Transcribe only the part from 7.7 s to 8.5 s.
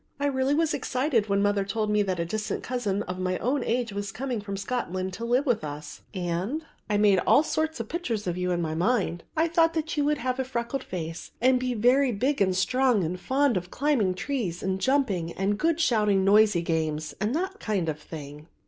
of pictures of you